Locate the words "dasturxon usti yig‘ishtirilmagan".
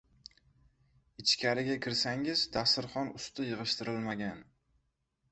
2.55-4.41